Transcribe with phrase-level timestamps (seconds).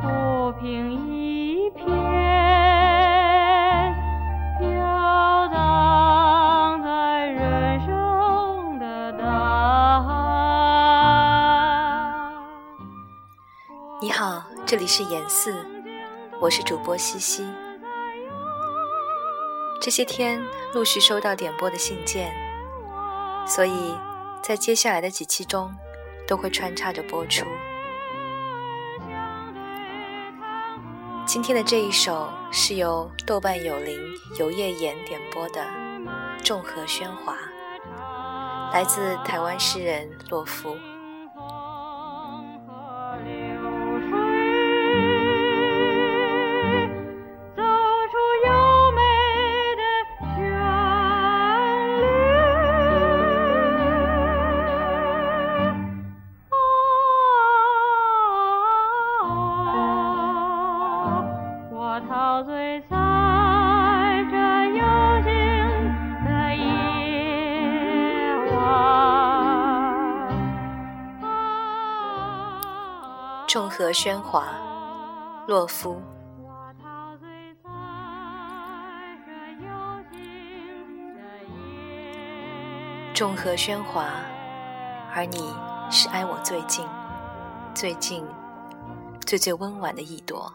[0.00, 1.86] 浮萍一片，
[4.58, 9.26] 飘荡在人生的大。
[14.00, 15.54] 你好，这里是颜四，
[16.40, 17.46] 我是主播西西。
[19.82, 20.42] 这些天
[20.72, 22.32] 陆续收到点播的信件，
[23.46, 23.94] 所以
[24.42, 25.74] 在接下来的几期中
[26.26, 27.44] 都会穿插着播出。
[31.32, 33.96] 今天的这一首是由豆瓣有灵
[34.36, 35.60] 游夜言点播的
[36.42, 37.38] 《众和喧哗》，
[38.74, 40.76] 来自台湾诗人洛夫。
[73.48, 74.46] 众和喧哗，
[75.48, 76.00] 洛夫。
[83.12, 84.06] 众和喧哗，
[85.12, 85.52] 而你
[85.90, 86.86] 是挨我最近、
[87.74, 88.24] 最近、
[89.26, 90.52] 最最温婉的一朵。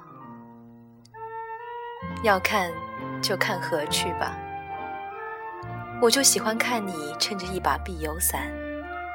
[2.23, 2.71] 要看
[3.21, 4.35] 就看河去吧，
[6.01, 8.51] 我就喜欢看你撑着一把碧油伞，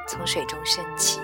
[0.07, 1.21] 从水中升起。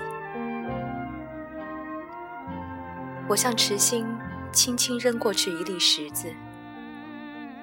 [3.27, 4.07] 我向池心
[4.51, 6.33] 轻轻扔过去一粒石子，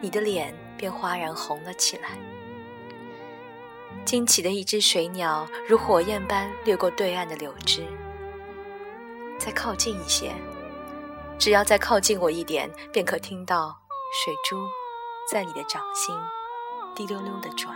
[0.01, 2.11] 你的脸便哗然红了起来。
[4.05, 7.87] 惊起的一只水鸟如火焰般掠过对岸的柳枝。
[9.39, 10.33] 再靠近一些，
[11.39, 13.75] 只要再靠近我一点，便可听到
[14.17, 14.69] 水珠
[15.29, 16.15] 在你的掌心
[16.95, 17.75] 滴溜溜地转。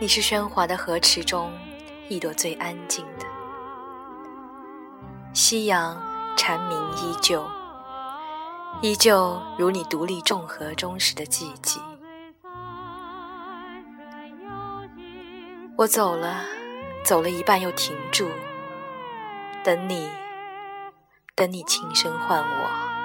[0.00, 1.52] 你是喧哗的河池中。
[2.08, 3.26] 一朵最安静的，
[5.34, 6.00] 夕阳
[6.36, 7.44] 蝉鸣依旧，
[8.80, 11.80] 依旧如你独立众河中时的寂寂。
[15.76, 16.44] 我走了，
[17.02, 18.28] 走了一半又停住，
[19.64, 20.08] 等你，
[21.36, 22.95] 等你轻声唤我。